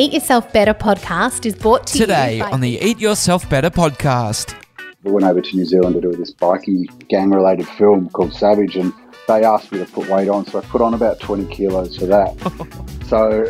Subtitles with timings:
[0.00, 3.68] Eat Yourself Better podcast is brought to Today you by on the Eat Yourself Better
[3.68, 4.54] podcast.
[5.02, 8.76] We went over to New Zealand to do this bikie gang related film called Savage,
[8.76, 8.94] and
[9.28, 12.06] they asked me to put weight on, so I put on about 20 kilos for
[12.06, 12.34] that.
[13.08, 13.44] so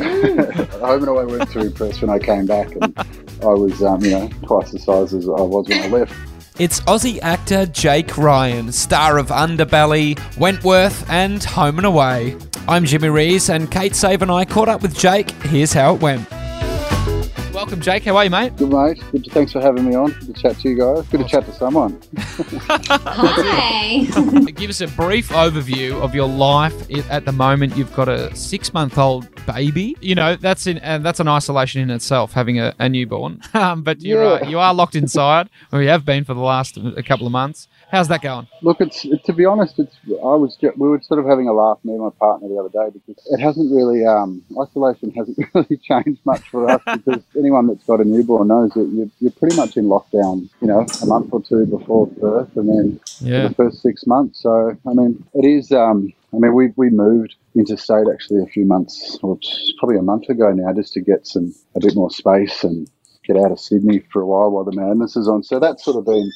[0.81, 4.11] home and away weren't too impressed when I came back, and I was, um, you
[4.11, 6.13] know, twice the size as I was when I left.
[6.59, 12.37] It's Aussie actor Jake Ryan, star of Underbelly, Wentworth, and Home and Away.
[12.67, 15.31] I'm Jimmy Rees, and Kate Save and I caught up with Jake.
[15.43, 16.29] Here's how it went.
[17.53, 18.05] Welcome, Jake.
[18.05, 18.57] How are you, mate?
[18.57, 19.03] Good, mate.
[19.11, 20.13] Good to, thanks for having me on.
[20.13, 21.07] Good to chat to you guys.
[21.09, 22.01] Good to chat to someone.
[22.97, 24.05] Hi.
[24.53, 26.75] Give us a brief overview of your life
[27.11, 27.77] at the moment.
[27.77, 29.97] You've got a six-month-old baby.
[30.01, 33.41] You know that's in and that's an isolation in itself, having a, a newborn.
[33.61, 34.31] Um, but you're Yeah.
[34.39, 37.33] right, you are locked inside, or you have been for the last a couple of
[37.33, 37.69] months.
[37.91, 38.47] How's that going?
[38.63, 41.79] Look, it's to be honest, it's I was we were sort of having a laugh,
[41.83, 45.77] me and my partner, the other day because it hasn't really um, isolation hasn't really
[45.77, 49.57] changed much for us because anyone that's got a newborn knows that you're, you're pretty
[49.57, 53.49] much in lockdown, you know, a month or two before birth, and then Yeah.
[53.49, 54.41] the first six months.
[54.41, 55.73] So I mean, it is.
[55.73, 59.37] Um, I mean, we we moved interstate actually a few months, or
[59.81, 62.89] probably a month ago now, just to get some a bit more space and
[63.27, 65.43] get out of Sydney for a while while the madness is on.
[65.43, 66.31] So that's sort of been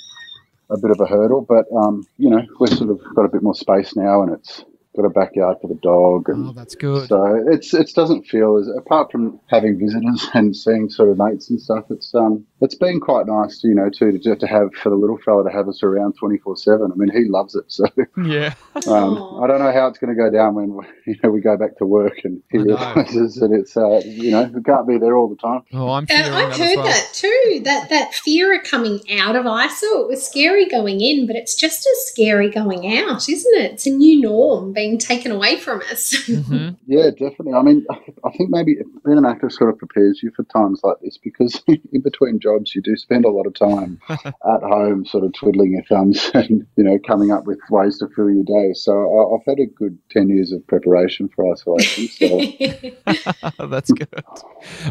[0.71, 3.43] a bit of a hurdle, but um, you know, we've sort of got a bit
[3.43, 4.65] more space now, and it's
[4.97, 7.09] got a backyard for the dog, and Oh, that's good.
[7.09, 11.51] so it's it doesn't feel as apart from having visitors and seeing sort of mates
[11.51, 11.85] and stuff.
[11.91, 14.97] It's um it's been quite nice, you know, too, to just to have for the
[14.97, 16.91] little fella to have us around twenty four seven.
[16.93, 17.65] I mean, he loves it.
[17.75, 17.85] So
[18.25, 18.55] Yeah.
[18.87, 21.57] um, I don't know how it's going to go down when you know we go
[21.57, 25.17] back to work and he realizes that it's uh, you know we can't be there
[25.17, 25.63] all the time.
[25.73, 26.05] Oh, I'm.
[26.05, 26.87] Uh, I've that heard well.
[26.87, 27.61] that too.
[27.65, 30.03] That that fear of coming out of ISO.
[30.03, 33.73] It was scary going in, but it's just as scary going out, isn't it?
[33.73, 36.15] It's a new norm being taken away from us.
[36.35, 36.77] Mhm.
[36.87, 37.55] Yeah, definitely.
[37.55, 40.97] I mean, I think maybe being an actor sort of prepares you for times like
[41.03, 45.25] this because in between jobs you do spend a lot of time at home, sort
[45.25, 48.73] of twiddling your thumbs and you know coming up with ways to fill your day.
[48.75, 52.09] So I- I've had a good ten years of preparation for isolation.
[52.09, 54.09] So That's good.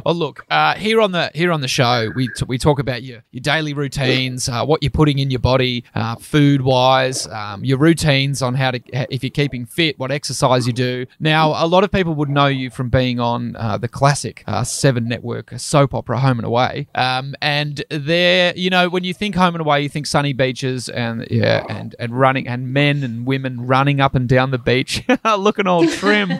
[0.05, 3.03] Oh, look, uh, here on the here on the show, we t- we talk about
[3.03, 7.63] your your daily routines, uh, what you're putting in your body, uh, food wise, um,
[7.63, 8.79] your routines on how to
[9.13, 11.05] if you're keeping fit, what exercise you do.
[11.19, 14.63] Now, a lot of people would know you from being on uh, the classic uh,
[14.63, 19.35] Seven Network soap opera Home and Away, um, and there, you know, when you think
[19.35, 23.25] Home and Away, you think sunny beaches and yeah, and and running and men and
[23.25, 25.03] women running up and down the beach,
[25.37, 26.33] looking all trim.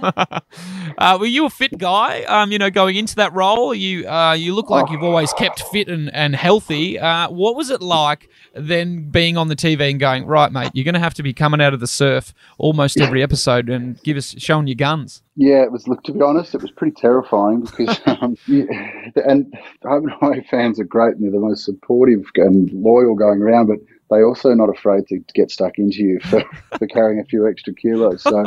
[0.97, 2.23] Uh, were you a fit guy?
[2.23, 5.61] Um, you know, going into that role, you uh, you look like you've always kept
[5.71, 6.99] fit and, and healthy.
[6.99, 10.83] Uh, what was it like then being on the TV and going, right, mate, you're
[10.83, 14.17] going to have to be coming out of the surf almost every episode and give
[14.17, 15.21] us showing your guns.
[15.35, 15.87] yeah, it was.
[15.87, 20.47] Look, to be honest, it was pretty terrifying because um, yeah, and home and away
[20.49, 23.79] fans are great and they're the most supportive and loyal going around, but
[24.11, 26.43] they also not afraid to get stuck into you for,
[26.77, 28.21] for carrying a few extra kilos.
[28.21, 28.45] So.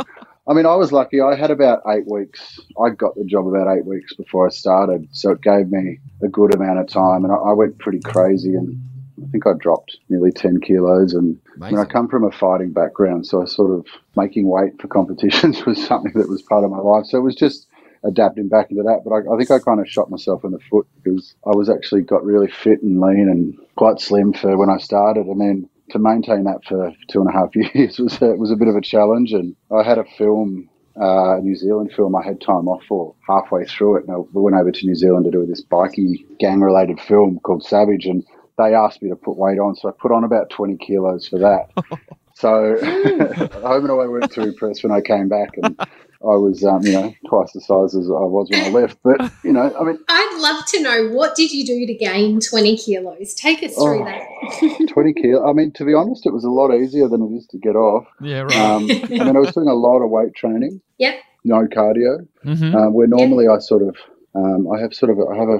[0.48, 1.20] I mean, I was lucky.
[1.20, 2.60] I had about eight weeks.
[2.80, 6.28] I got the job about eight weeks before I started, so it gave me a
[6.28, 8.54] good amount of time, and I, I went pretty crazy.
[8.54, 8.80] And
[9.20, 11.14] I think I dropped nearly ten kilos.
[11.14, 13.86] And I mean, I come from a fighting background, so I sort of
[14.16, 17.06] making weight for competitions was something that was part of my life.
[17.06, 17.66] So it was just
[18.04, 19.00] adapting back into that.
[19.04, 21.68] But I, I think I kind of shot myself in the foot because I was
[21.68, 25.68] actually got really fit and lean and quite slim for when I started, and then
[25.90, 28.76] to maintain that for two and a half years was a, was a bit of
[28.76, 29.32] a challenge.
[29.32, 30.68] And I had a film,
[31.00, 34.06] uh, a New Zealand film, I had time off for halfway through it.
[34.06, 37.40] And I, we went over to New Zealand to do this bikie gang related film
[37.40, 38.24] called Savage, and
[38.58, 41.38] they asked me to put weight on, so I put on about twenty kilos for
[41.38, 41.70] that.
[42.36, 42.76] So
[43.62, 46.92] home and away weren't too impressed when I came back, and I was, um, you
[46.92, 48.98] know, twice the size as I was when I left.
[49.02, 52.40] But you know, I mean, I'd love to know what did you do to gain
[52.40, 53.34] twenty kilos?
[53.34, 54.04] Take us through Oh.
[54.04, 54.88] that.
[54.92, 55.48] twenty kilo.
[55.48, 57.76] I mean, to be honest, it was a lot easier than it is to get
[57.76, 58.06] off.
[58.20, 58.56] Yeah, right.
[58.56, 60.80] Um, I mean, I was doing a lot of weight training.
[60.98, 61.14] Yep.
[61.44, 62.26] No cardio.
[62.42, 63.96] hmm Uh, where normally I sort of,
[64.34, 65.58] um, I have sort of, I have a,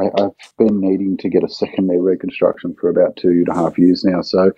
[0.00, 3.54] I, I've been needing to get a second knee reconstruction for about two and a
[3.54, 4.22] half years now.
[4.22, 4.52] So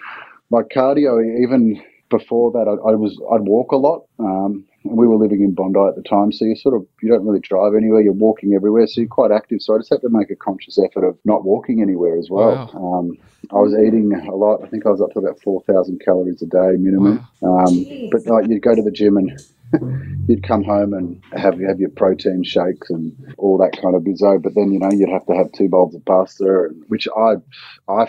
[0.50, 4.04] my cardio, even before that, I, I was, I'd walk a lot.
[4.18, 7.08] Um, and we were living in Bondi at the time, so you sort of you
[7.08, 8.00] don't really drive anywhere.
[8.00, 9.60] You're walking everywhere, so you're quite active.
[9.60, 12.70] So I just had to make a conscious effort of not walking anywhere as well.
[12.74, 13.16] Um,
[13.50, 14.62] I was eating a lot.
[14.62, 17.26] I think I was up to about four thousand calories a day minimum.
[17.42, 19.30] Um, but like you'd go to the gym and
[20.28, 24.42] you'd come home and have have your protein shakes and all that kind of bizzo.
[24.42, 27.34] But then you know you'd have to have two bowls of pasta, and, which I
[27.88, 28.06] I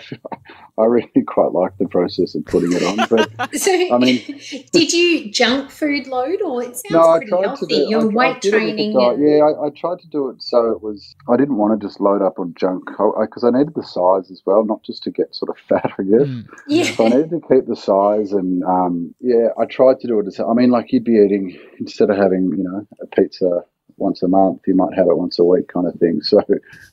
[0.78, 3.06] I really quite like the process of putting it on.
[3.08, 4.40] But So, I mean-
[4.72, 7.66] did you junk food load, or it sounds no, pretty healthy?
[7.66, 7.86] do.
[7.90, 8.96] Your I, I weight did it with the training.
[8.96, 11.14] and- Yeah, I, I tried to do it so it was.
[11.28, 14.40] I didn't want to just load up on junk because I, needed the size as
[14.46, 15.92] well, not just to get sort of fat.
[15.98, 16.28] I guess.
[16.28, 16.48] Mm.
[16.68, 16.84] yeah.
[16.94, 20.26] So I needed to keep the size, and um, yeah, I tried to do it.
[20.28, 23.64] As, I mean, like you'd be eating instead of having you know a pizza
[23.96, 26.20] once a month, you might have it once a week, kind of thing.
[26.22, 26.40] So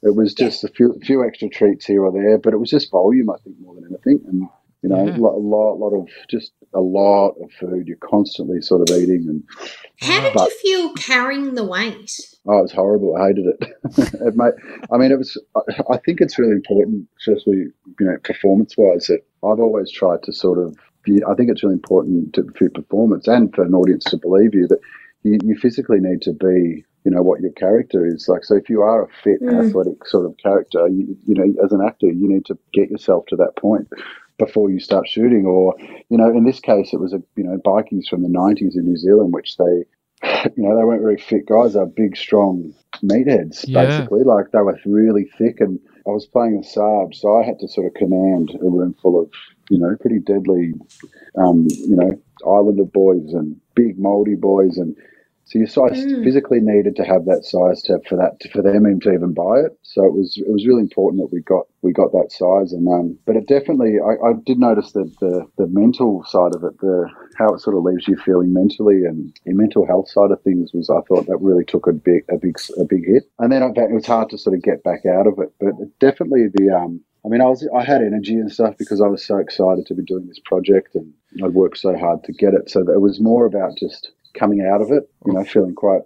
[0.03, 2.91] it was just a few few extra treats here or there, but it was just
[2.91, 4.49] volume, I think, more than anything, and
[4.83, 5.07] you know, mm-hmm.
[5.09, 5.17] Yeah.
[5.17, 7.87] a lot, lot, lot of just a lot of food.
[7.87, 9.43] You're constantly sort of eating, and
[10.01, 12.11] How did But- you feel carrying the weight?
[12.49, 13.15] Oh, it was horrible.
[13.17, 13.73] I hated it.
[14.21, 14.53] it made,
[14.91, 15.37] I mean, it was.
[15.55, 17.65] I- I think it's really important, especially
[17.99, 20.77] you know, performance-wise, that I've always tried to sort of.
[21.07, 24.17] Be, I think it's really important to, for your performance and for an audience to
[24.17, 24.79] believe you that
[25.23, 28.43] you, you physically need to be, you know, what your character is like.
[28.43, 29.67] So if you are a fit, Mm.
[29.67, 33.25] athletic sort of character, you, you know, as an actor, you need to get yourself
[33.27, 33.87] to that point
[34.37, 35.45] before you start shooting.
[35.45, 35.75] Or,
[36.09, 38.85] you know, in this case, it was a you know bikies from the '90s in
[38.85, 39.85] New Zealand, which they
[40.55, 41.73] you know, they weren't very fit guys.
[41.73, 42.73] They were big, strong
[43.03, 43.85] meatheads, Yeah.
[43.85, 44.23] basically.
[44.23, 45.61] Like they were really thick.
[45.61, 48.95] And I was playing a Saab, so I had to sort of command a room
[49.01, 49.29] full of,
[49.69, 50.73] you know, pretty deadly,
[51.37, 52.11] um, you know,
[52.47, 54.77] Islander boys and big, Maori boys.
[54.77, 54.95] And
[55.45, 56.23] so your size Mm.
[56.23, 59.61] physically needed to have that size to for that for them even to even buy
[59.65, 59.77] it.
[59.83, 62.73] So it was it was really important that we got we got that size.
[62.73, 66.63] And um, but it definitely I, I did notice that the the mental side of
[66.65, 70.31] it, the how it sort of leaves you feeling mentally and the mental health side
[70.31, 73.23] of things was I thought that really took a big a big a big hit.
[73.39, 75.49] And then it was hard to sort of get back out of it.
[75.59, 77.01] But definitely the um.
[77.27, 79.93] I mean, I was I had energy and stuff because I was so excited to
[79.93, 81.13] be doing this project and
[81.43, 82.69] I'd worked so hard to get it.
[82.69, 86.01] So it was more about just coming out of it, you know, feeling quite,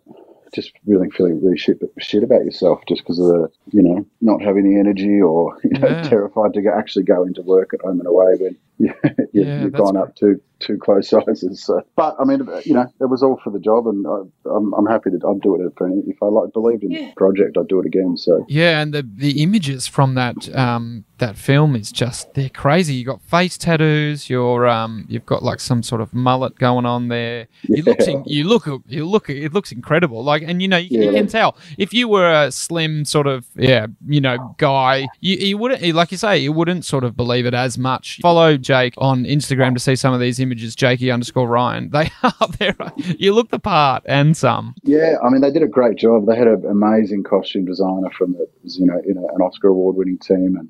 [0.55, 4.41] just really feeling really shit, shit about yourself just because of the, you know, not
[4.41, 6.01] having the energy or, you know, Yeah.
[6.09, 8.93] terrified to go, actually go into work at home and away when you,
[9.33, 11.63] you, Yeah, you've gone up two, two close sizes.
[11.63, 14.73] So, but I mean, you know, it was all for the job and I, I'm,
[14.73, 17.07] I'm happy that I'd do it for any, if I like believed in Yeah.
[17.09, 18.17] the project, I'd do it again.
[18.17, 22.95] So, Yeah, and the the images from that um that film is just they're crazy.
[22.95, 24.29] You got face tattoos.
[24.29, 27.47] You're um you've got like some sort of mullet going on there.
[27.63, 28.21] You look Yeah.
[28.25, 30.23] you look you look it looks incredible.
[30.23, 33.45] Like and you know you, you can tell if you were a slim sort of
[33.55, 37.45] yeah you know guy you you wouldn't like you say you wouldn't sort of believe
[37.45, 38.19] it as much.
[38.21, 40.75] Follow Jake on Instagram to see some of these images.
[40.75, 41.89] Jakey underscore Ryan.
[41.89, 42.75] They are there.
[43.17, 44.75] You look the part and some.
[44.83, 46.25] Yeah, I mean they did a great job.
[46.27, 50.19] They had an amazing costume designer from the, you know, you know, an Oscar award-winning
[50.19, 50.69] team, and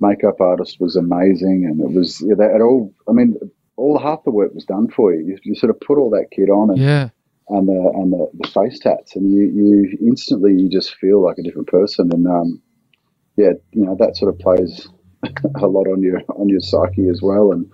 [0.00, 1.64] makeup artist was amazing.
[1.68, 2.92] And it was yeah, they had all.
[3.08, 3.36] I mean,
[3.76, 5.20] all half the work was done for you.
[5.24, 7.08] You, you sort of put all that kit on and, Yeah.
[7.48, 11.38] and the and the, the face tats, and you you instantly you just feel like
[11.38, 12.10] a different person.
[12.12, 12.60] And um,
[13.36, 14.88] yeah, you know that sort of plays
[15.56, 17.52] a lot on your on your psyche as well.
[17.52, 17.70] And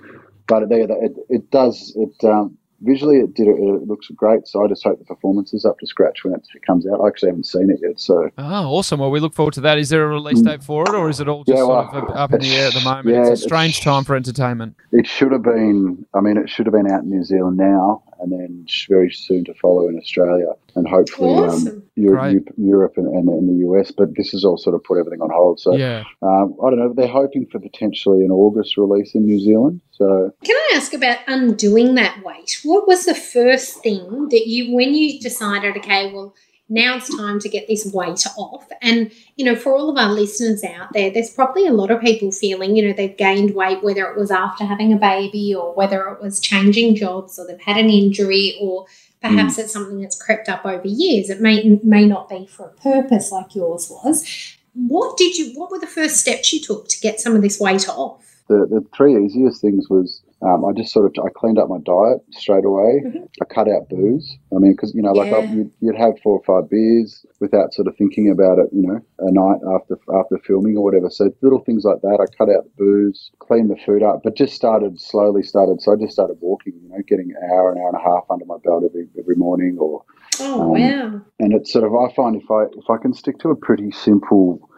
[0.47, 2.25] but there, it, it does it.
[2.27, 5.65] Um, visually it did it, it looks great so i just hope the performance is
[5.65, 8.67] up to scratch when it comes out i actually haven't seen it yet so Oh,
[8.67, 9.01] awesome.
[9.01, 9.79] Well, we look forward to that.
[9.79, 11.61] Is there a release date for it, or is it all just Mm.
[11.61, 13.07] Yeah, well, sort of up in the air at the moment?
[13.09, 14.75] yeah, it's a it's- strange time for entertainment.
[14.93, 18.03] it should have been i mean it should have been out in new zealand now
[18.25, 22.43] and then very soon to follow in australia and hopefully um, Europe, Great.
[22.59, 25.31] Europe and, and, and the us but this has all sort of put everything on
[25.31, 26.03] hold so Yeah.
[26.23, 30.33] um, i don't know they're hoping for potentially an august release in new zealand so
[30.45, 32.59] Can I ask about undoing that weight?
[32.65, 36.35] What was the first thing that you, when you decided, okay, well,
[36.69, 38.67] now it's time to get this weight off?
[38.81, 42.01] And, you know, for all of our listeners out there, there's probably a lot of
[42.01, 45.75] people feeling, you know, they've gained weight, whether it was after having a baby or
[45.75, 48.87] whether it was changing jobs or they've had an injury or
[49.21, 49.61] perhaps mm.
[49.61, 51.29] it's something that's crept up over years.
[51.29, 54.57] It may, may not be for a purpose like yours was.
[54.73, 57.61] What did you, what were the first steps you took to get some of this
[57.61, 58.34] weight off?
[58.49, 61.79] The, the three easiest things was um, I just sort of I cleaned up my
[61.79, 63.03] diet straight away.
[63.07, 63.27] Mhm.
[63.41, 64.37] I cut out booze.
[64.55, 65.53] I mean, because you know, like I, Yeah.
[65.53, 68.69] you'd, you'd have four or five beers without sort of thinking about it.
[68.73, 71.09] You know, a night after after filming or whatever.
[71.09, 72.19] So little things like that.
[72.21, 75.43] I cut out the booze, cleaned the food up, but just started slowly.
[75.43, 76.75] Started so I just started walking.
[76.83, 79.37] You know, getting an hour, an hour and a half under my belt every every
[79.37, 80.03] morning, or
[80.41, 81.21] Oh, Um, wow.
[81.39, 83.91] and it's sort of I find if I if I can stick to a pretty
[83.93, 84.69] simple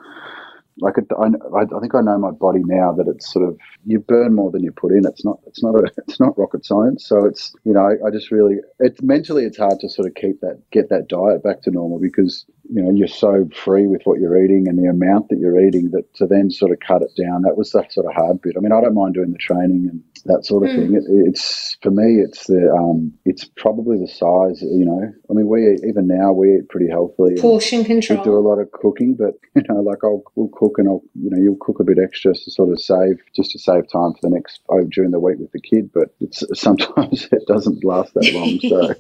[0.79, 4.35] like I, I think I know my body now that it's sort of you burn
[4.35, 5.07] more than you put in.
[5.07, 7.07] It's not it's not a, it's not rocket science.
[7.07, 10.41] So it's you know I just really it's mentally it's hard to sort of keep
[10.41, 14.21] that get that diet back to normal because you know you're so free with what
[14.21, 17.11] you're eating and the amount that you're eating that to then sort of cut it
[17.21, 18.55] down that was the sort of hard bit.
[18.57, 20.77] I mean, I don't mind doing the training and that sort of mm.
[20.77, 20.95] thing.
[20.95, 24.63] It, it's for me, it's the um, it's probably the size.
[24.63, 27.37] You know, I mean, we eat, even now we eat pretty healthily.
[27.41, 28.19] Portion control.
[28.19, 31.03] We do a lot of cooking, but you know, like I'll we'll cook and I'll
[31.15, 34.13] you know you'll cook a bit extra to sort of save just to save time
[34.13, 35.91] for the next oh, during the week with the kid.
[35.93, 38.59] But it's sometimes it doesn't last that long.
[38.61, 38.95] So.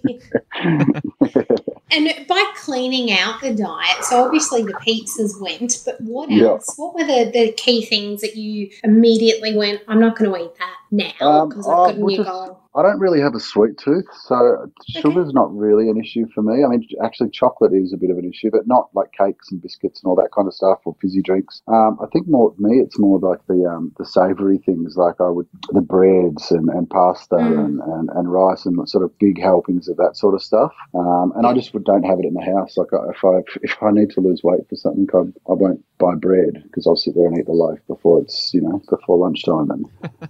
[1.91, 6.75] and by cleaning out the diet, so obviously the pizzas went, but what else?
[6.77, 10.55] What were the, the key things that you immediately went, I'm not going to eat
[10.59, 12.61] that now because um, I've got a new goal?
[12.77, 16.63] I don't really have a sweet tooth, so sugar's not really an issue for me.
[16.63, 19.63] I mean, actually, chocolate is a bit of an issue, but not like cakes and
[19.63, 21.63] biscuits and all that kind of stuff or fizzy drinks.
[21.69, 25.29] Um, I think more me, it's more like the um, the savoury things, like I
[25.31, 27.65] would the breads and, and pasta mm.
[27.65, 30.73] and, and, and rice and sort of big helpings of that sort of stuff.
[30.95, 32.77] Um, and I just don't have it in the house.
[32.77, 36.15] Like if I if I need to lose weight for something, I, I won't buy
[36.15, 39.71] bread because I'll sit there and eat the loaf before it's you know before lunchtime.
[39.71, 39.87] And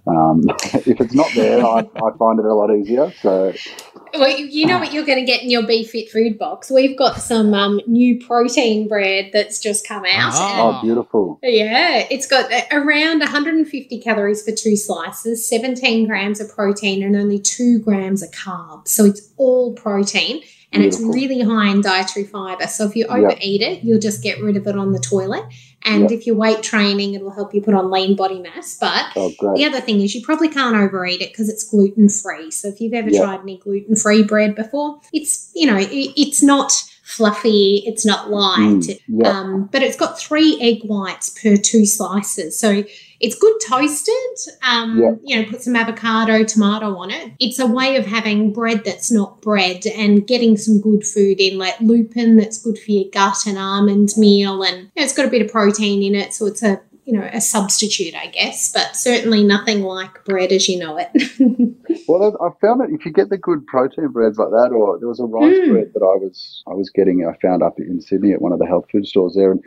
[0.07, 3.11] um, if it's not there, I, I find it a lot easier.
[3.21, 3.53] So,
[4.13, 6.71] well, you know what you're going to get in your Be Fit food box.
[6.71, 10.33] We've got some um, new protein bread that's just come out.
[10.35, 11.39] Oh, beautiful!
[11.43, 17.39] Yeah, it's got around 150 calories for two slices, 17 grams of protein, and only
[17.39, 18.89] two grams of carbs.
[18.89, 20.41] So it's all protein
[20.73, 21.09] and Beautiful.
[21.09, 22.67] it's really high in dietary fiber.
[22.67, 23.77] So if you overeat yep.
[23.77, 25.45] it, you'll just get rid of it on the toilet.
[25.83, 26.11] And yep.
[26.11, 28.77] if you're weight training, it'll help you put on lean body mass.
[28.77, 32.51] But oh, the other thing is, you probably can't overeat it because it's gluten free.
[32.51, 33.23] So if you've ever yep.
[33.23, 38.29] tried any gluten free bread before, it's you know it, it's not fluffy, it's not
[38.29, 42.59] light, mm, um, but it's got three egg whites per two slices.
[42.59, 42.83] So
[43.19, 44.13] it's good toasted.
[44.61, 45.11] Um, yeah.
[45.23, 47.33] You know, put some avocado, tomato on it.
[47.39, 51.57] It's a way of having bread that's not bread and getting some good food in,
[51.57, 55.25] like lupin that's good for your gut and almond meal, and you know, it's got
[55.25, 58.71] a bit of protein in it, so it's a you know a substitute, I guess,
[58.71, 61.09] but certainly nothing like bread as you know it.
[62.07, 65.07] well, I found that if you get the good protein breads like that, or there
[65.07, 65.71] was a rice mm.
[65.71, 68.59] bread that I was I was getting, I found up in Sydney at one of
[68.59, 69.63] the health food stores there, and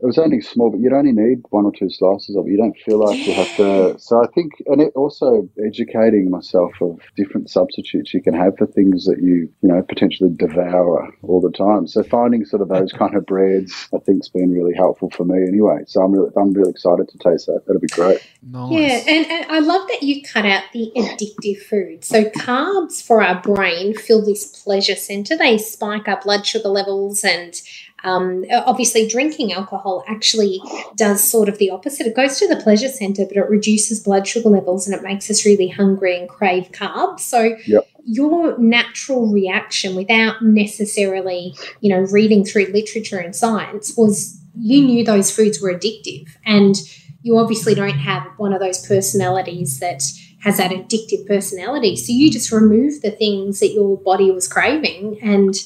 [0.00, 2.50] it was only small, but you'd only need one or two slices of it.
[2.50, 3.98] You don't feel like you have to.
[3.98, 8.66] So I think, and it also educating myself of different substitutes you can have for
[8.66, 11.88] things that you, you know, potentially devour all the time.
[11.88, 15.24] So finding sort of those kind of breads, I think, has been really helpful for
[15.24, 15.78] me anyway.
[15.88, 17.62] So I'm really, I'm really excited to taste that.
[17.66, 18.20] That'll be great.
[18.48, 18.72] Nice.
[18.72, 22.04] Yeah, and, and I love that you cut out the addictive food.
[22.04, 25.36] So carbs for our brain fill this pleasure center.
[25.36, 27.60] They spike our blood sugar levels and
[28.04, 30.60] um, obviously, drinking alcohol actually
[30.96, 32.06] does sort of the opposite.
[32.06, 35.28] It goes to the pleasure center, but it reduces blood sugar levels and it makes
[35.30, 37.20] us really hungry and crave carbs.
[37.20, 37.88] So, yep.
[38.04, 45.04] your natural reaction without necessarily, you know, reading through literature and science was you knew
[45.04, 46.28] those foods were addictive.
[46.44, 46.76] And
[47.22, 50.02] you obviously don't have one of those personalities that
[50.40, 51.96] has that addictive personality.
[51.96, 55.56] So, you just remove the things that your body was craving and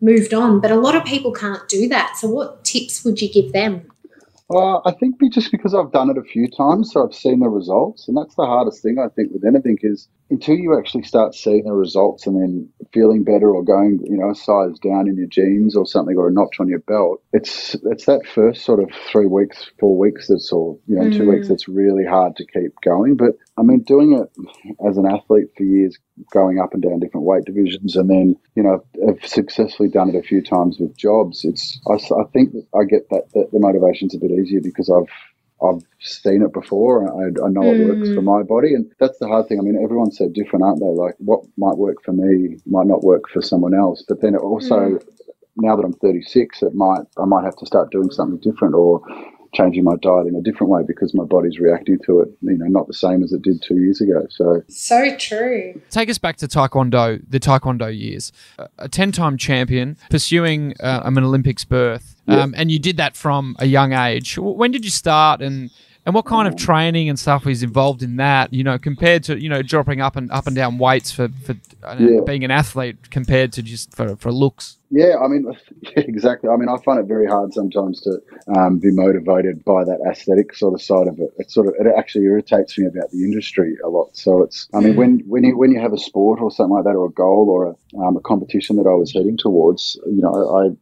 [0.00, 0.60] moved on.
[0.60, 2.16] But a lot of people can't do that.
[2.16, 3.90] So, what tips would you give them?
[4.52, 7.48] Uh, I think just because I've done it a few times, so I've seen the
[7.48, 11.36] results, and that's the hardest thing I think with anything is until you actually start
[11.36, 15.16] seeing the results and then feeling better or going, you know, a size down in
[15.16, 17.22] your jeans or something or a notch on your belt.
[17.32, 21.16] It's it's that first sort of three weeks, four weeks that's all, you know, mm.
[21.16, 23.16] two weeks that's really hard to keep going.
[23.16, 25.96] But I mean, doing it as an athlete for years,
[26.32, 30.16] going up and down different weight divisions, and then you know, have successfully done it
[30.16, 31.44] a few times with jobs.
[31.44, 35.10] It's I, I think I get that, that the motivation's a bit easier because I've
[35.62, 37.06] I've seen it before.
[37.06, 38.24] I, I know it works for mm.
[38.24, 39.58] my body, and that's the hard thing.
[39.58, 40.86] I mean, everyone's so different, aren't they?
[40.86, 44.02] Like, what might work for me might not work for someone else.
[44.08, 45.02] But then it also, mm.
[45.56, 49.02] now that I'm 36, it might I might have to start doing something different or
[49.54, 52.66] changing my diet in a different way because my body's reacting to it, you know,
[52.66, 54.26] not the same as it did two years ago.
[54.30, 55.80] So, so true.
[55.90, 58.32] Take us back to Taekwondo, the Taekwondo years.
[58.78, 63.56] A 10 time champion pursuing uh, an Olympics berth, um, and you did that from
[63.58, 64.38] a young age.
[64.38, 65.70] When did you start and
[66.06, 68.52] and what kind of training and stuff is involved in that?
[68.52, 71.56] You know, compared to you know dropping up and up and down weights for for
[71.82, 72.20] uh, yeah.
[72.24, 74.78] being an athlete, compared to just for for looks.
[74.90, 75.46] Yeah, I mean,
[75.96, 76.50] exactly.
[76.50, 78.18] I mean, I find it very hard sometimes to
[78.56, 81.30] um, be motivated by that aesthetic sort of side of it.
[81.38, 84.16] It sort of it actually irritates me about the industry a lot.
[84.16, 84.98] So it's, I mean, hmm.
[84.98, 87.48] when when you when you have a sport or something like that, or a goal
[87.48, 90.34] or a, um, a competition that I was heading towards, you know,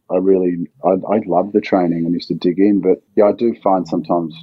[0.09, 3.25] I I really I, I love the training and used to dig in, but yeah,
[3.25, 4.33] I do find sometimes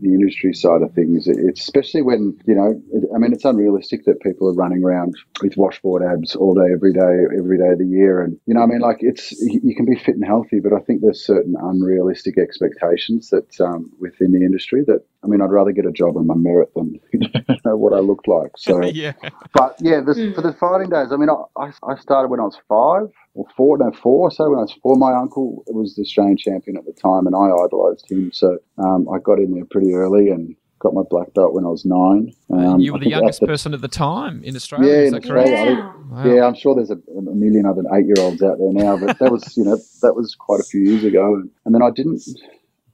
[0.00, 1.26] the industry side of things.
[1.26, 5.14] It's especially when you know, it, I mean, it's unrealistic that people are running around
[5.42, 8.62] with washboard abs all day, every day, every day of the year, and you know,
[8.62, 11.54] I mean, like it's you can be fit and healthy, but I think there's certain
[11.60, 16.16] unrealistic expectations that um, within the industry that I mean, I'd rather get a job
[16.16, 17.20] on my merit than you
[17.64, 18.52] know what I looked like.
[18.56, 19.12] So, yeah.
[19.54, 20.34] but yeah, this, mm.
[20.34, 23.78] for the fighting days, I mean, I, I started when I was five or four,
[23.78, 24.30] no, four.
[24.30, 27.34] So when I was four, my uncle was the Australian champion at the time, and
[27.34, 28.30] I idolised him.
[28.32, 30.54] So um, I got in there pretty early and
[30.84, 32.30] got my black belt when I was nine.
[32.50, 34.92] Um, you were the youngest the, person at the time in Australia.
[34.92, 35.94] Yeah, in Australia.
[36.10, 36.24] Wow.
[36.26, 39.56] Yeah, I'm sure there's a, a million other eight-year-olds out there now, but that was,
[39.56, 41.42] you know, that was quite a few years ago.
[41.64, 42.22] And then I didn't.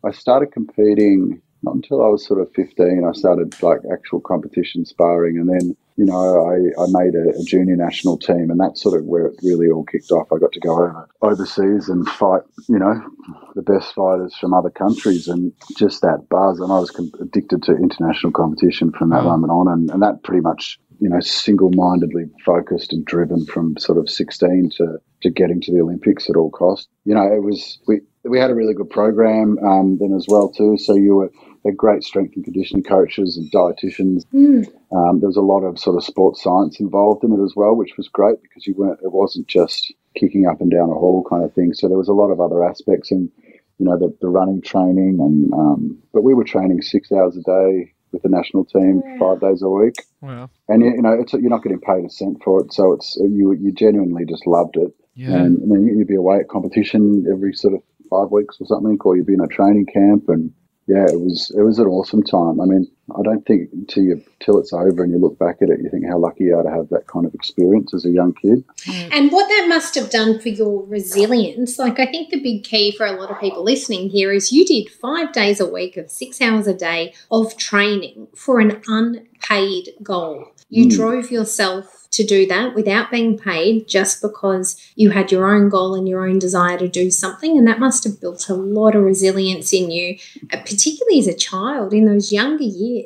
[0.04, 4.84] I started competing not until I was sort of 15, I started like actual competition
[4.86, 5.36] sparring.
[5.38, 8.98] And then, you know, I, I made a, a, junior national team, and that's sort
[8.98, 10.32] of where it really all kicked off.
[10.32, 13.02] I got to go over overseas and fight, you know,
[13.54, 16.60] the best fighters from other countries and just that buzz.
[16.60, 19.68] And I was addicted to international competition from that moment on.
[19.68, 24.08] And, and that pretty much, you know, single mindedly focused and driven from sort of
[24.08, 26.88] 16 to, to getting to the Olympics at all costs.
[27.04, 30.50] You know, it was, we, we had a really good program um, then as well
[30.50, 30.78] too.
[30.78, 31.30] So you were
[31.64, 34.24] had great strength and conditioning coaches and dietitians.
[34.34, 34.66] Mm.
[34.92, 37.74] Um, there was a lot of sort of sports science involved in it as well,
[37.74, 39.00] which was great because you weren't.
[39.02, 41.72] It wasn't just kicking up and down a hall kind of thing.
[41.74, 43.30] So there was a lot of other aspects and
[43.78, 47.42] you know the, the running training and um, but we were training six hours a
[47.42, 49.18] day with the national team yeah.
[49.18, 49.94] five days a week.
[50.20, 50.50] Wow.
[50.68, 53.52] And you know it's you're not getting paid a cent for it, so it's you
[53.52, 54.92] you genuinely just loved it.
[55.14, 55.34] Yeah.
[55.34, 58.98] And, and then you'd be away at competition every sort of five weeks or something,
[59.04, 60.52] or you'd be in a training camp and
[60.86, 62.60] yeah, it was it was an awesome time.
[62.60, 65.68] I mean, I don't think until you till it's over and you look back at
[65.68, 68.10] it, you think how lucky you are to have that kind of experience as a
[68.10, 68.64] young kid.
[69.12, 71.78] And what that must have done for your resilience.
[71.78, 74.64] Like I think the big key for a lot of people listening here is you
[74.64, 79.90] did five days a week of six hours a day of training for an unpaid
[80.02, 80.52] goal.
[80.68, 80.90] You mm.
[80.90, 85.94] drove yourself to do that without being paid just because you had your own goal
[85.94, 87.56] and your own desire to do something.
[87.56, 90.18] And that must have built a lot of resilience in you,
[90.52, 92.99] uh, particularly as a child in those younger years,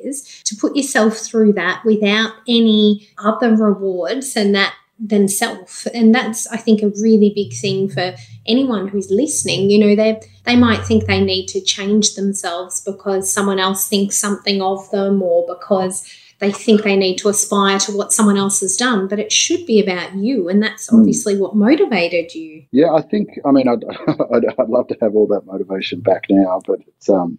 [0.45, 5.87] to put yourself through that without any other rewards and that than self.
[5.93, 8.15] And that's, I think, a really big thing for
[8.47, 9.71] anyone who's listening.
[9.71, 14.17] You know, they they might think they need to change themselves because someone else thinks
[14.17, 16.09] something of them or because
[16.39, 19.65] they think they need to aspire to what someone else has done, but it should
[19.67, 20.49] be about you.
[20.49, 20.97] And that's hmm.
[20.97, 22.65] obviously what motivated you.
[22.71, 23.85] Yeah, I think, I mean, I'd,
[24.33, 27.39] I'd, I'd, love to have all that motivation back now, but it's, um,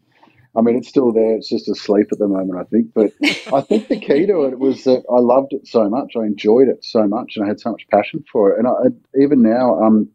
[0.57, 1.35] I mean, it's still there.
[1.35, 2.93] It's just asleep at the moment, I think.
[2.93, 3.11] But
[3.53, 6.13] I think the key to it was that I loved it so much.
[6.15, 8.59] I enjoyed it so much, and I had so much passion for it.
[8.59, 10.09] And I, even now, um,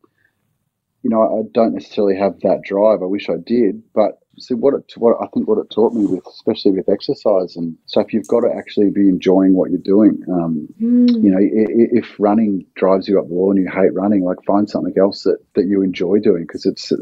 [1.02, 3.02] you know, I don't necessarily have that drive.
[3.02, 6.06] I wish I did, but see what it what I think what it taught me
[6.06, 10.22] with especially with exercise and stuff you've got to actually be enjoying what you're doing
[10.32, 11.22] um, mm.
[11.22, 14.38] you know if, if, running drives you up the wall and you hate running like
[14.46, 16.92] find something else that, that you enjoy doing because it's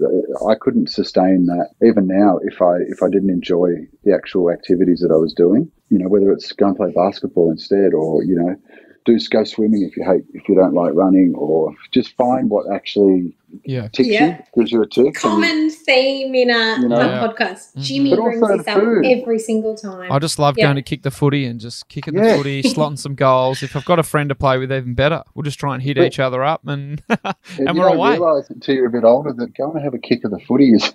[0.48, 5.00] I couldn't sustain that even now if I if I didn't enjoy the actual activities
[5.00, 8.36] that I was doing you know whether it's go and play basketball instead or you
[8.36, 8.56] know
[9.04, 12.66] do go swimming if you hate if you don't like running or just find what
[12.72, 13.88] actually yeah.
[13.88, 14.26] ticks yeah.
[14.26, 15.14] you, gives you a tick.
[15.14, 17.70] Common and, theme in a, you know, a podcast.
[17.70, 17.80] Mm-hmm.
[17.80, 20.10] Jimmy but brings this up every single time.
[20.12, 20.66] I just love yeah.
[20.66, 22.32] going to kick the footy and just kicking yeah.
[22.32, 23.62] the footy, slotting some goals.
[23.62, 25.22] If I've got a friend to play with, even better.
[25.34, 28.12] We'll just try and hit but, each other up and and we're away.
[28.12, 30.72] realise until you're a bit older that going to have a kick of the footy
[30.72, 30.82] is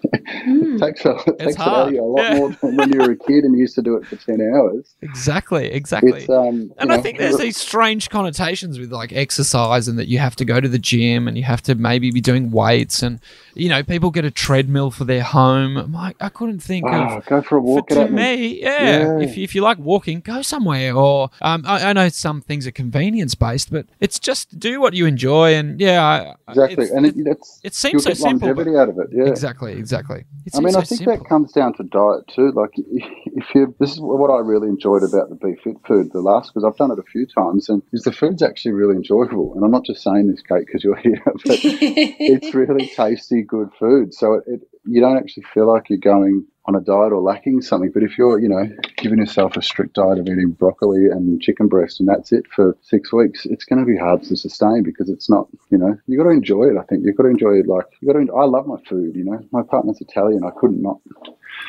[0.48, 0.80] mm.
[0.80, 1.94] takes a, it takes hard.
[1.94, 4.06] a lot more than when you were a kid and you used to do it
[4.06, 4.96] for ten hours.
[5.02, 6.28] Exactly, exactly.
[6.28, 10.20] Um, and I know, think there's these strange connotations with like exercise and that you
[10.20, 13.20] have to go to the gym and you have to maybe be doing weights and
[13.56, 15.78] you know people get a treadmill for their home.
[15.78, 17.90] I'm Like, I couldn't think oh, of go for a walk.
[17.90, 20.96] For, to me, yeah, yeah, If, if you like walking, go somewhere.
[20.96, 24.94] Or um, I, I, know some things are convenience based, but it's just do what
[24.94, 25.56] you enjoy.
[25.56, 26.90] And yeah, exactly.
[26.90, 28.48] And it, it, it seems so simple.
[28.48, 29.08] Longevity out of it.
[29.12, 30.26] Yeah, exactly, exactly.
[30.54, 31.18] I mean, so I think simple.
[31.18, 32.52] that comes down to diet too.
[32.52, 36.22] Like if you, this is what I really enjoyed about the Be Fit food the
[36.22, 39.54] last because I've done it a few times, and is the food's actually really enjoyable.
[39.56, 43.70] And I'm not just saying this, Kate, because you're here, but it's really tasty, good
[43.80, 44.14] food.
[44.14, 47.62] So it, it, you don't actually feel like you're going on a diet or lacking
[47.62, 47.92] something.
[47.92, 48.66] But if you're, you know,
[48.98, 52.78] giving yourself a strict diet of eating broccoli and chicken breast and that's it for
[52.82, 56.18] six weeks, it's going to be hard to sustain because it's not, you know, you've
[56.18, 56.78] got to enjoy it.
[56.78, 57.68] I think you've got to enjoy it.
[57.68, 58.34] Like you got to.
[58.34, 59.16] I love my food.
[59.16, 60.44] You know, my partner's Italian.
[60.44, 61.00] I couldn't not.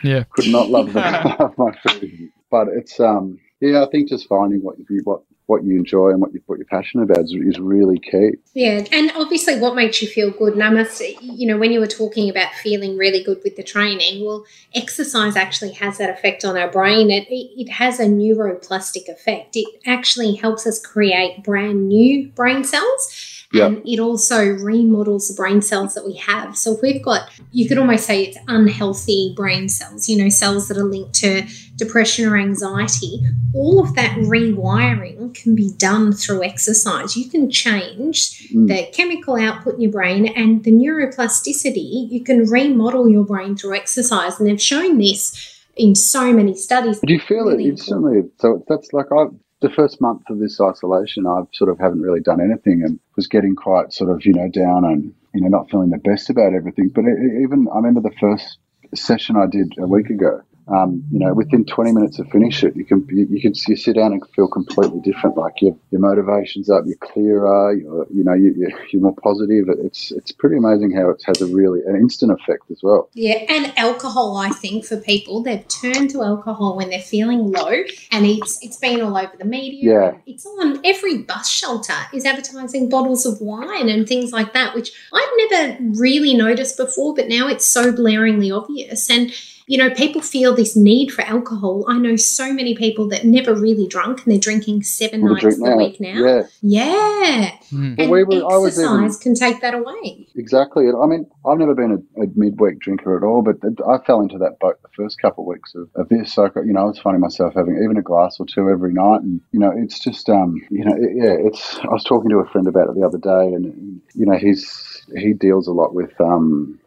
[0.03, 0.25] Yeah.
[0.31, 1.01] Could not love, the,
[1.41, 2.31] love my food.
[2.51, 6.21] But it's um yeah, I think just finding what you what what you enjoy and
[6.21, 8.33] what you what you're passionate about is, is really key.
[8.55, 10.55] Yeah, and obviously, what makes you feel good.
[10.55, 13.63] And I must, you know, when you were talking about feeling really good with the
[13.63, 17.11] training, well, exercise actually has that effect on our brain.
[17.11, 19.57] It it has a neuroplastic effect.
[19.57, 23.44] It actually helps us create brand new brain cells.
[23.55, 23.67] Yeah.
[23.67, 26.57] And it also remodels the brain cells that we have.
[26.57, 30.69] So if we've got, you could almost say it's unhealthy brain cells, you know, cells
[30.69, 31.43] that are linked to
[31.77, 33.21] depression or anxiety,
[33.55, 37.17] all of that rewiring can be done through exercise.
[37.17, 38.69] You can change Mm.
[38.69, 43.75] the chemical output in your brain and the neuroplasticity, you can remodel your brain through
[43.75, 44.39] exercise.
[44.39, 47.01] And they've shown this in so many studies.
[47.01, 48.23] Do you feel it instantly.
[48.41, 49.27] So that's like I.
[49.65, 53.29] The first month of this isolation, I sort of haven't really done anything and was
[53.29, 56.53] getting quite sort of you know down and you know not feeling the best about
[56.53, 56.91] everything.
[56.91, 58.59] But even I remember the first
[58.95, 60.43] session I did a week ago.
[60.67, 63.77] Um, you know, within 20 minutes of finish it, you can you, you can you
[63.77, 65.37] sit down and feel completely different.
[65.37, 68.55] Like your your motivation's up, you're clearer, you're, you know, you,
[68.91, 69.67] you're, more positive.
[69.85, 73.11] It's it's pretty amazing how it has a really an instant effect as well.
[73.13, 77.83] Yeah, and alcohol, I think, for people, they've turned to alcohol when they're feeling low,
[78.11, 79.93] and it's it's been all over the media.
[79.93, 80.17] Yeah.
[80.27, 84.93] It's on every bus shelter is advertising bottles of wine and things like that, which
[85.13, 89.11] I'd never really noticed before, but now it's so blaringly obvious.
[89.11, 89.33] And
[89.67, 91.85] you know, people feel this need for alcohol.
[91.89, 95.57] I know so many people that never really drunk and they're drinking seven Wanna nights
[95.57, 96.19] drink a week now.
[96.19, 97.51] Yeah, Yeah.
[97.73, 97.97] Mm.
[97.99, 100.29] Well, And we were- I was exercise even- can take that away.
[100.37, 100.87] Exactly.
[100.89, 103.57] I mean, I've never been a, a midweek drinker at all, but
[103.89, 106.33] I fell into that boat the first couple of weeks of, of this.
[106.35, 109.23] So, you know, I was finding myself having even a glass or two every night.
[109.23, 112.39] And, you know, it's just, um, you know, it, yeah, it's, I was talking to
[112.39, 115.95] a friend about it the other day and, you know, he's, he deals a lot
[115.95, 116.79] with, um,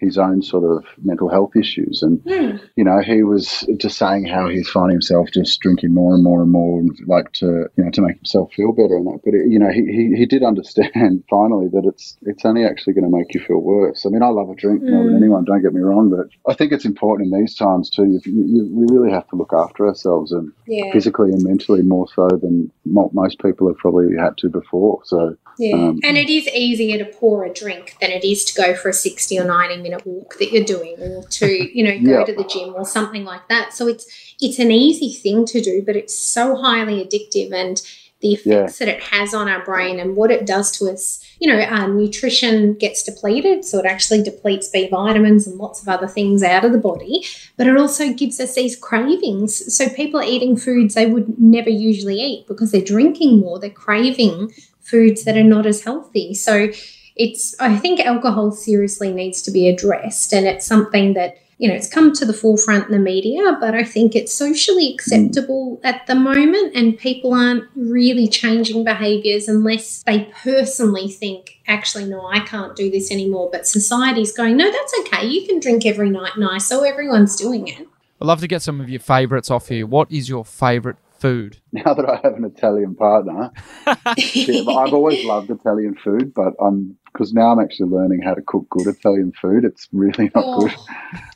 [0.00, 2.56] his own sort of mental health issues and Hmm.
[2.76, 6.42] you know he was just saying how he's finding himself just drinking more and more
[6.42, 9.34] and more and like to you know to make himself feel better and that but
[9.34, 13.10] it, you know he, he, he did understand finally that it's it's only actually going
[13.10, 15.16] to make you feel worse i mean i love a drink more than Mm.
[15.22, 18.20] anyone don't get me wrong but i think it's important in these times too you,
[18.24, 20.92] you, we really have to look after ourselves and Yeah.
[20.92, 25.74] physically and mentally more so than most people have probably had to before so Yeah,
[25.76, 28.90] Um, and it is easier to pour a drink than it is to go for
[28.90, 31.46] a 60 or 90 minute walk that you're doing or to,
[31.76, 32.24] you know, go Yeah.
[32.24, 33.72] to the gym or something like that.
[33.72, 34.06] So it's
[34.40, 37.80] it's an easy thing to do, but it's so highly addictive and
[38.20, 41.22] the effects that it has on our brain and what it does to us.
[41.38, 45.88] You know, our nutrition gets depleted, so it actually depletes B vitamins and lots of
[45.88, 47.26] other things out of the body,
[47.58, 49.74] but it also gives us these cravings.
[49.76, 53.68] So people are eating foods they would never usually eat because they're drinking more, they're
[53.86, 56.32] craving foods that are not as healthy.
[56.32, 56.68] So
[57.16, 61.74] it's I think alcohol seriously needs to be addressed and it's something that you know
[61.74, 64.94] it's come to the forefront in the media but I think it's socially mm.
[64.94, 72.04] acceptable at the moment and people aren't really changing behaviors unless they personally think actually
[72.04, 75.86] no I can't do this anymore but society's going no that's okay you can drink
[75.86, 77.88] every night nice so everyone's doing it
[78.20, 79.86] I'd love to get some of your favourites off here.
[79.86, 81.58] What is your favourite food?
[81.72, 83.50] now that i have an italian partner
[84.46, 88.42] Yeah, I've always loved Italian food, but I'm because now I'm actually learning how to
[88.42, 89.64] cook good Italian food.
[89.64, 90.52] It's really not Oh.
[90.52, 90.72] good.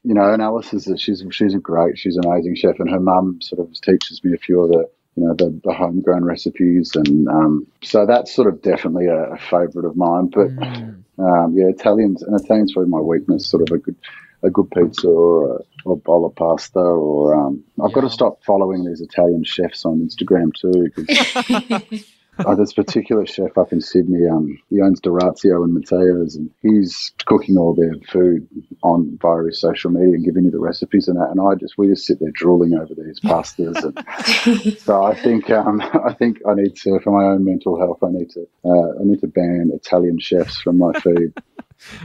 [0.04, 2.90] You know, and Alice is a, she's she's a great, she's an amazing chef, and
[2.90, 6.24] her mum sort of teaches me a few of the you know the, the homegrown
[6.24, 10.28] recipes, and um, so that's sort of definitely a, a favourite of mine.
[10.34, 11.04] But Mm.
[11.18, 13.46] um, yeah, Italians and Italians probably my weakness.
[13.48, 13.96] Sort of a good
[14.42, 18.10] a good pizza or a, or a bowl of pasta, or um, I've got to
[18.10, 22.02] stop following these Italian chefs on Instagram too.
[22.44, 26.50] 'cause Oh, this particular chef up in Sydney, um, he owns Dorazio and Mateo's, and
[26.60, 28.46] he's cooking all their food
[28.82, 31.30] on via his social media and giving you the recipes and that.
[31.30, 33.82] And I just we just sit there drooling over these pastas.
[33.84, 37.98] And so I think um, I think I need to, for my own mental health,
[38.02, 41.32] I need to uh, I need to ban Italian chefs from my feed.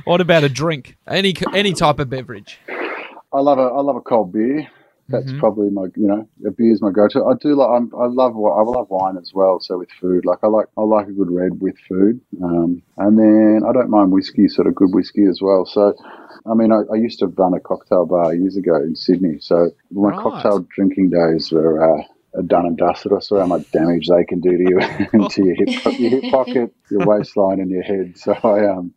[0.05, 0.97] What about a drink?
[1.07, 2.59] Any any type of beverage?
[2.67, 4.67] I love a I love a cold beer.
[5.09, 5.39] That's Mhm.
[5.39, 7.23] probably my you know a beer's my go-to.
[7.25, 9.59] I do like I'm, I love I love wine as well.
[9.61, 13.17] So with food, like I like I like a good red with food, um, and
[13.17, 15.65] then I don't mind whiskey, sort of good whiskey as well.
[15.65, 15.93] So.
[16.47, 19.39] I mean, I, I used to run a cocktail bar years ago in Sydney.
[19.39, 20.13] So my Right.
[20.13, 23.13] cocktail drinking days were uh, done and dusted.
[23.13, 24.79] I saw how much damage they can do to you,
[25.27, 28.17] to your hip, your hip pocket, your waistline, and your head.
[28.17, 28.93] So I um,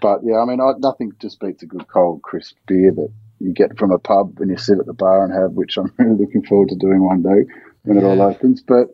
[0.00, 3.52] but yeah, I mean, I, nothing just beats a good cold crisp beer that you
[3.52, 6.16] get from a pub when you sit at the bar and have, which I'm really
[6.24, 7.52] looking forward to doing one day
[7.82, 8.62] when it all opens.
[8.62, 8.88] But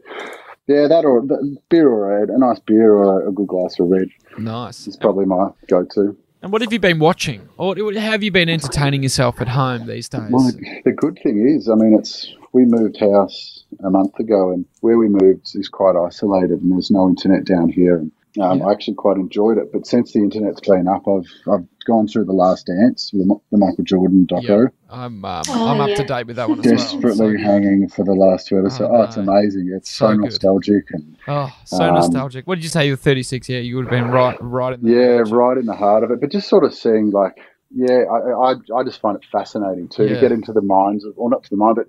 [0.66, 3.78] yeah, that or the beer or red, a nice beer or a, a good glass
[3.78, 4.08] of red
[4.38, 4.86] Nice.
[4.86, 6.16] It's probably my go-to.
[6.42, 7.48] And what have you been watching?
[7.56, 10.30] Or how have you been entertaining yourself at home these days?
[10.30, 14.52] Well, the, the good thing is, I mean, it's we moved house a month ago,
[14.52, 17.96] and where we moved is quite isolated, and there's no internet down here.
[17.98, 18.66] And um, Yeah.
[18.66, 19.72] I actually quite enjoyed it.
[19.72, 23.58] But since the internet's been up, I've I've gone through the Last Dance, the, the
[23.58, 25.94] Michael Jordan doco, I'm um, Oh, I'm up yeah.
[25.96, 26.76] to date with that one as well.
[26.76, 27.40] desperately So good.
[27.40, 28.90] hanging for the last two episodes.
[28.92, 29.72] Oh, Oh, it's amazing!
[29.74, 32.46] It's so, So nostalgic and Oh, so Um, nostalgic.
[32.46, 32.86] What did you say?
[32.86, 33.48] You were 36.
[33.48, 35.30] Yeah, you would have been right, right in the yeah, edge.
[35.30, 36.20] right in the heart of it.
[36.20, 37.36] But just sort of seeing like,
[37.74, 40.14] yeah, I I, I just find it fascinating too Yeah.
[40.14, 41.86] to get into the minds of, or not to the mind, but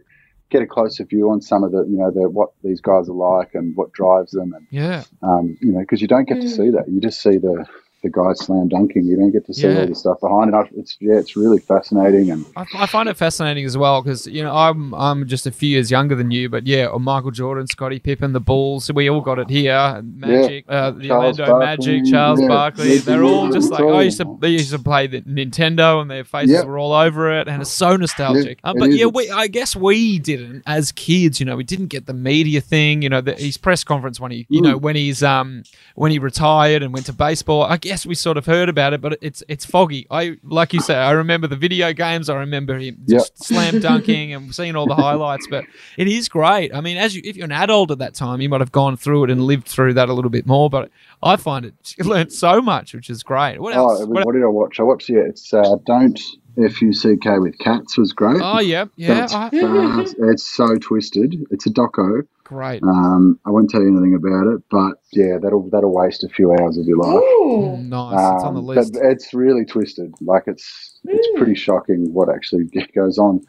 [0.49, 3.13] get a closer view on some of the you know the what these guys are
[3.13, 6.47] like and what drives them and Yeah, um, you know, because you don't get to
[6.47, 6.55] Mm.
[6.57, 6.85] see that.
[6.89, 7.65] You just see the
[8.01, 9.03] the guy slam dunking.
[9.05, 9.81] You don't get to see Yeah.
[9.81, 10.67] all the stuff behind it.
[10.77, 14.41] It's yeah, it's really fascinating and I, I find it fascinating as well because you
[14.43, 17.67] know I'm I'm just a few years younger than you, but yeah, or Michael Jordan,
[17.67, 20.01] Scottie Pippen, the Bulls, we all got it here.
[20.03, 21.65] Magic, uh, the Charles Orlando Barkley,
[21.97, 22.47] Magic, Charles yeah.
[22.47, 22.93] Barkley.
[22.95, 24.37] Yeah, They're all just like I used to.
[24.39, 26.63] They used to play the Nintendo, and their faces Yeah.
[26.63, 28.59] were all over it, and it's so nostalgic.
[28.63, 31.39] Yeah, um, but yeah, we I guess we didn't as kids.
[31.39, 33.01] You know, we didn't get the media thing.
[33.01, 34.81] You know, the, his press conference when he, you know, Mm.
[34.81, 35.63] when he's um
[35.95, 37.63] when he retired and went to baseball.
[37.63, 40.07] I guess we sort of heard about it, but it's it's foggy.
[40.11, 42.29] I like you say, I remember the video games.
[42.29, 43.19] I remember him Yep.
[43.19, 45.47] just slam dunking and seeing all the highlights.
[45.49, 45.65] But
[45.97, 46.73] it is great.
[46.73, 48.97] I mean, as you, if you're an adult at that time, you might have gone
[48.97, 50.69] through it and lived through that a little bit more.
[50.69, 50.89] But
[51.23, 53.59] I find it you learned so much, which is great.
[53.59, 54.01] What else?
[54.01, 54.79] oh, What- what did I watch?
[54.79, 56.19] I watched yeah, it's uh, don't
[56.63, 58.41] F U C K with cats was great.
[58.43, 59.49] oh yeah, yeah, That's I.
[60.19, 61.35] It's so twisted.
[61.51, 62.21] It's a doco.
[62.43, 62.81] great.
[62.83, 66.51] Um, I won't tell you anything about it, but yeah, that'll that'll waste a few
[66.51, 67.13] hours of your life.
[67.23, 67.77] Ooh.
[67.77, 68.93] Nice, it's on the Um, list.
[68.93, 70.13] But it's really twisted.
[70.21, 71.37] Like it's it's Mm.
[71.37, 73.41] pretty shocking what actually goes on.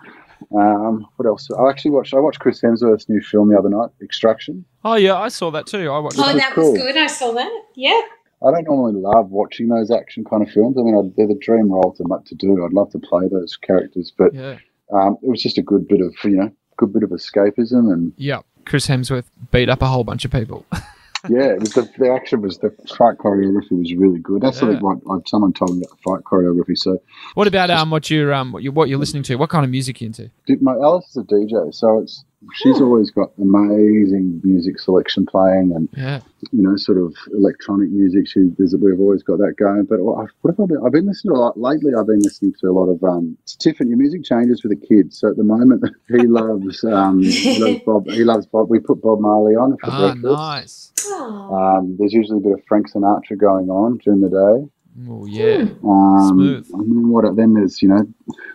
[0.56, 1.48] Um, what else?
[1.50, 2.14] I actually watched.
[2.14, 4.64] I watched Chris Hemsworth's new film the other night, Extraction.
[4.84, 5.90] Oh yeah, I saw that too.
[5.90, 6.18] I watched.
[6.18, 6.34] Oh, it.
[6.34, 6.72] was that cool.
[6.72, 6.96] was good.
[6.96, 7.62] I saw that.
[7.74, 8.00] Yeah.
[8.42, 10.76] I don't normally love watching those action kind of films.
[10.78, 12.64] I mean, I, they're the dream role to to do.
[12.64, 14.58] I'd love to play those characters, but Yeah,
[14.92, 18.12] um, it was just a good bit of you know, good bit of escapism and
[18.16, 18.40] yeah.
[18.66, 20.66] Chris Hemsworth beat up a whole bunch of people.
[21.28, 24.42] yeah, it was the, the action was the fight choreography was really good.
[24.42, 24.78] That's Yeah.
[24.78, 26.76] something like, someone told me about the fight choreography.
[26.78, 26.98] So
[27.34, 29.36] what about um what you're um what you're, what you're listening to?
[29.36, 30.30] What kind of music you into?
[30.60, 35.88] My Alice is a DJ, so it's she's always got amazing music selection playing, and
[35.96, 36.20] Yeah,
[36.52, 38.26] you know, sort of electronic music.
[38.26, 39.84] She we've always got that going.
[39.84, 40.78] But what what have I been?
[40.84, 41.92] I've been listening to a lot lately.
[41.98, 43.36] I've been listening to a lot of um.
[43.58, 43.90] Different.
[43.90, 45.18] Your music changes with the kids.
[45.18, 47.22] So at the moment, he loves um.
[47.22, 48.06] he loves Bob.
[48.06, 48.70] He loves Bob.
[48.70, 50.22] We put Bob Marley on for ah, breakfast.
[50.24, 50.92] nice.
[51.24, 54.70] Um, there's usually a bit of Frank Sinatra going on during the day.
[55.08, 56.68] Oh yeah, Um, Smooth.
[56.74, 57.36] And then what?
[57.36, 58.04] Then there's you know,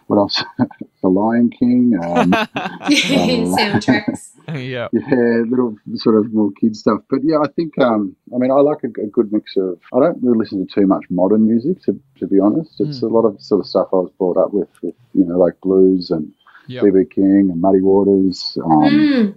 [0.07, 0.43] what else?
[1.01, 1.97] the Lion King.
[2.03, 2.31] Um,
[3.21, 4.31] Soundtracks.
[4.49, 4.87] yeah.
[4.93, 6.99] yeah, little sort of more kid stuff.
[7.09, 9.79] But yeah, I think um, I mean I like a, a good mix of.
[9.93, 12.79] I don't really listen to too much modern music to, to be honest.
[12.79, 15.37] It's a lot of sort of stuff I was brought up with, with you know
[15.37, 16.31] like blues and
[16.67, 16.83] Yep.
[16.83, 18.57] BB King and Muddy Waters.
[18.63, 19.35] Um,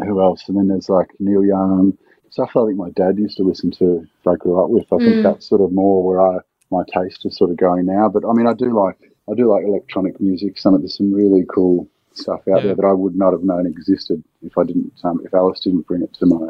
[0.00, 0.06] Mm.
[0.06, 0.48] Who else?
[0.48, 1.98] And then there's like Neil Young
[2.30, 2.50] stuff.
[2.56, 4.06] I think my dad used to listen to.
[4.20, 5.22] If I grew up with, I think Mm.
[5.22, 6.38] that's sort of more where I
[6.72, 8.08] my taste is sort of going now.
[8.08, 8.96] But I mean, I do like
[9.30, 10.58] I do like electronic music.
[10.58, 12.62] Some of there's some really cool stuff out Yeah.
[12.68, 15.86] there that I would not have known existed if I didn't um, if Alice didn't
[15.86, 16.48] bring it to my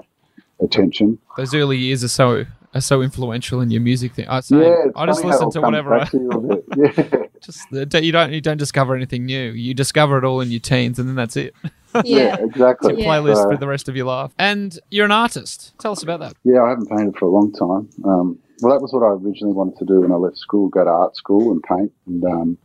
[0.61, 1.19] attention.
[1.37, 4.29] Those early years are so are so influential in your music thing.
[4.29, 5.95] I say, yeah, I just listen to whatever.
[5.95, 6.63] I, to.
[6.77, 9.51] Yeah, just uh, you don't you don't discover anything new.
[9.53, 11.55] You discover it all in your teens, and then that's it.
[11.95, 12.37] Yeah, Yeah.
[12.45, 12.93] exactly.
[12.95, 14.33] It's a playlist So- for the rest of your life.
[14.39, 15.73] And you're an artist.
[15.79, 16.35] Tell us about that.
[16.45, 17.89] Yeah, I haven't painted for a long time.
[18.05, 20.85] Um, well, that was what I originally wanted to do when I left school, go
[20.85, 21.93] to art school and paint.
[22.07, 22.59] And um,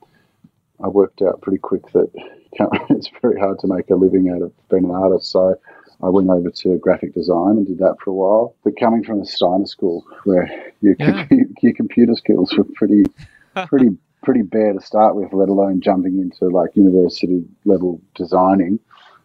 [0.83, 2.09] I worked out pretty quick that
[2.89, 5.31] it's very hard to make a living out of being an artist.
[5.31, 5.55] So
[6.03, 8.55] I went over to graphic design and did that for a while.
[8.65, 10.49] But coming from a Steiner school where
[10.81, 11.25] your, Yeah.
[11.61, 13.03] your computer skills were pretty,
[13.67, 18.79] pretty, pretty bare to start with, let alone jumping into like university level designing,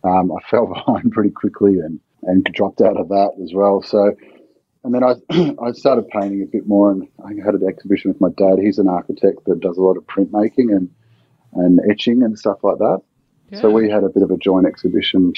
[0.04, 3.82] um, I fell behind pretty quickly and, and dropped out of that as well.
[3.82, 4.14] So,
[4.84, 5.14] and then I,
[5.62, 8.58] I started painting a bit more, and I had an exhibition with my dad.
[8.58, 10.90] He's an architect that does a lot of printmaking and
[11.52, 13.02] and etching and stuff like that.
[13.60, 15.32] So we had a bit of a joint exhibition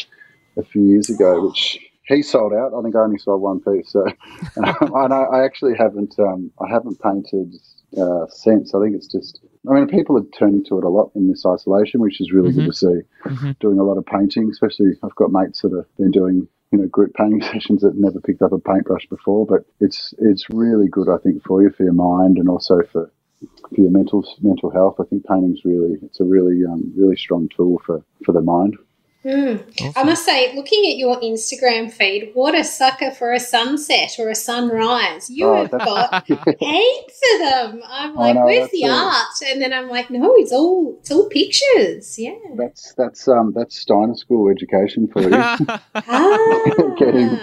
[0.58, 2.74] a few years ago, which he sold out.
[2.74, 3.90] I think I only sold one piece.
[3.90, 4.04] So,
[4.56, 7.54] and I, I actually haven't um, I haven't painted
[7.96, 8.74] uh, since.
[8.74, 9.40] I think it's just.
[9.68, 12.52] I mean, people are turning to it a lot in this isolation, which is really
[12.52, 13.00] good to see.
[13.24, 13.58] Mhm.
[13.60, 16.86] Doing a lot of painting, especially I've got mates that have been doing you know
[16.88, 19.46] group painting sessions that never picked up a paintbrush before.
[19.46, 23.10] But it's it's really good, I think, for you for your mind and also for
[23.40, 24.96] for your mental mental health.
[24.98, 28.76] I think painting's really it's a really um, really strong tool for for the mind.
[29.24, 29.92] Mm.
[29.96, 34.28] I must say, looking at your Instagram feed, what a sucker for a sunset or
[34.30, 35.30] a sunrise.
[35.30, 37.82] You Oh, have got heaps of them.
[37.86, 38.90] I'm like, know, where's the it.
[38.90, 39.26] art?
[39.48, 42.18] And then I'm like, no, it's all it's all pictures.
[42.18, 42.34] Yeah.
[42.56, 45.30] That's that's um that's Steiner School education for you.
[45.94, 46.94] Ah.
[46.98, 47.38] Getting-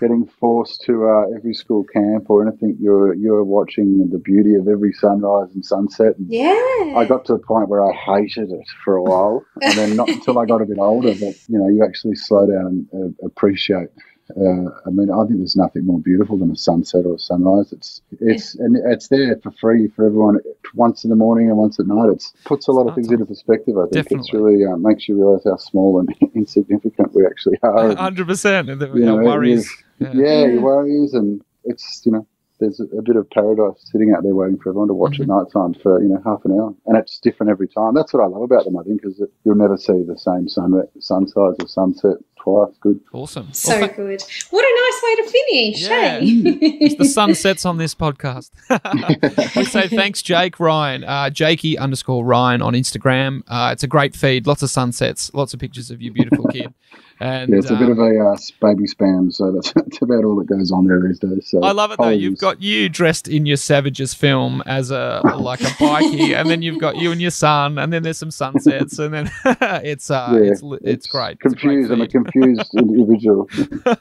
[0.00, 4.66] Getting forced to uh, every school camp or anything, you're you're watching the beauty of
[4.68, 6.16] every sunrise and sunset.
[6.18, 6.94] And yeah.
[6.96, 10.08] I got to the point where I hated it for a while, and then not
[10.08, 13.26] until I got a bit older that you know you actually slow down and uh,
[13.26, 13.88] appreciate.
[14.36, 17.72] Uh, I mean, I think there's nothing more beautiful than a sunset or a sunrise.
[17.72, 20.38] It's it's and it's there for free for everyone
[20.74, 22.10] once in the morning and once at night.
[22.10, 23.76] It puts a lot of things into perspective.
[23.76, 24.40] I think it's Definitely.
[24.40, 27.94] really uh, makes you realise how small and insignificant we actually are.
[27.96, 28.70] Hundred percent.
[28.70, 29.68] And the you know, our worries.
[29.98, 30.46] yeah, Yeah.
[30.46, 32.26] your worries, and it's you know
[32.60, 35.22] there's a, a bit of paradise sitting out there waiting for everyone to watch Mhm.
[35.22, 37.94] at night time for you know half an hour, and it's different every time.
[37.94, 38.76] That's what I love about them.
[38.76, 42.72] I think is that you'll never see the same sun sunrise or sunset twice.
[42.80, 43.00] Good.
[43.12, 43.48] Awesome.
[43.52, 44.22] So Well, th- good.
[44.50, 45.82] What a nice way to finish.
[45.82, 46.20] Yeah.
[46.20, 46.78] Hey?
[46.86, 48.50] it's the sun sets on this podcast.
[49.56, 53.42] we say thanks, Jake Ryan, uh, Jakey underscore Ryan on Instagram.
[53.48, 56.72] Uh, it's a great feed, lots of sunsets, lots of pictures of you, beautiful kid.
[57.22, 60.24] And Yeah, it's a bit um, of a uh, baby spam, so that's, that's about
[60.24, 61.50] all that goes on there these days.
[61.50, 62.08] So I love it though.
[62.08, 66.62] You've got you dressed in your Savages film as a like a bikie, and then
[66.62, 69.30] you've got you and your son, and then there's some sunsets, and then
[69.84, 71.36] it's uh, Yeah, it's li- it's great.
[71.44, 71.90] It's a great Confused.
[71.92, 73.48] I'm a confused individual.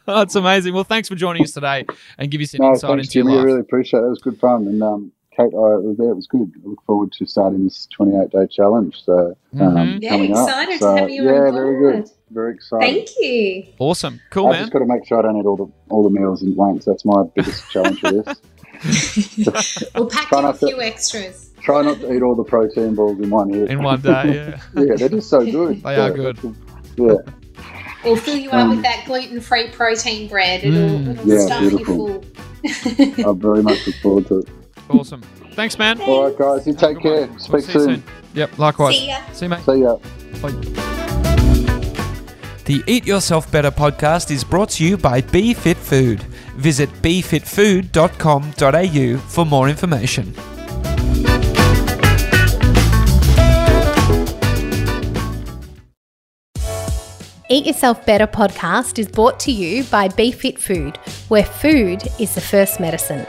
[0.06, 0.74] That's amazing.
[0.74, 1.86] Well, thanks for joining us today
[2.18, 3.34] and give us an no, insight thanks, into your Jimmy.
[3.34, 3.46] I life.
[3.46, 4.06] really appreciate it.
[4.06, 4.66] It was good fun.
[4.68, 6.10] And um, Kate, I was there.
[6.10, 6.52] It was good.
[6.65, 9.02] I look forward to starting this 28 day challenge.
[9.06, 9.99] So, um, Mhm.
[10.02, 10.80] Yeah, excited up.
[10.80, 12.04] to So, have you yeah, on very board.
[12.04, 12.12] good.
[12.32, 12.86] Very excited.
[12.86, 13.63] Thank you.
[13.80, 14.52] Awesome, cool man.
[14.54, 14.63] I've man.
[14.63, 16.84] just got to make sure I don't eat all the all the meals in once.
[16.86, 18.38] That's my biggest challenge for this.
[19.95, 21.49] We'll pack in a not to- few extras.
[21.62, 23.69] Try not to eat all the protein balls in one hit.
[23.69, 24.62] In one day, yeah.
[24.82, 25.82] yeah, they're just so good.
[25.84, 26.56] They are So, good.
[26.97, 27.15] Yeah,
[28.06, 30.63] We'll fill you up Um, with that gluten free protein bread.
[30.63, 31.12] It'll, Mm.
[31.12, 32.10] it'll Yeah, stuff beautiful.
[32.10, 32.19] you
[33.23, 33.30] full.
[33.30, 34.47] I very much look forward to it.
[34.89, 35.21] Awesome.
[35.54, 36.02] Thanks, man.
[36.02, 37.21] All right, guys, you take care.
[37.21, 37.30] one.
[37.30, 38.04] We'll Speak soon.
[38.34, 38.97] Yep, likewise.
[38.97, 39.19] See ya.
[39.34, 39.63] See you, mate.
[39.65, 39.97] See ya.
[42.65, 46.21] The Eat Yourself Better podcast is brought to you by BeFit Food.
[46.56, 50.36] Visit befitfood.com.au for more information.
[57.52, 60.97] Eat Yourself Better podcast is brought to you by BeFit Food,
[61.30, 63.25] where food is the first medicine.